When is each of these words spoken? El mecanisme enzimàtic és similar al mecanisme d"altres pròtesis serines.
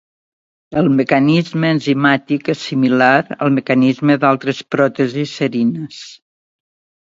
El 0.81 0.87
mecanisme 0.99 1.69
enzimàtic 1.73 2.49
és 2.55 2.63
similar 2.71 3.11
al 3.37 3.53
mecanisme 3.59 4.17
d"altres 4.25 4.65
pròtesis 4.79 5.37
serines. 5.43 6.03